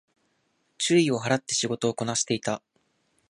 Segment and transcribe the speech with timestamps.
[0.79, 2.63] 注意を払って仕事をこなしていた